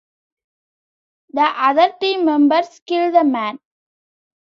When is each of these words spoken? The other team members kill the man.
The 1.31 1.43
other 1.45 1.93
team 2.01 2.25
members 2.25 2.81
kill 2.87 3.11
the 3.11 3.23
man. 3.23 3.59